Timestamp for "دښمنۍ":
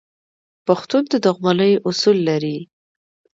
1.25-1.73